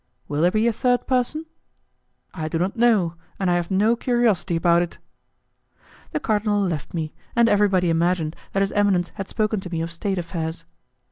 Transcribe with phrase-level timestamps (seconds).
[0.27, 1.45] "Will there be a third person?"
[2.33, 4.97] "I do not know, and I have no curiosity about it."
[6.11, 9.91] The cardinal left me, and everybody imagined that his eminence had spoken to me of
[9.91, 10.65] state affairs.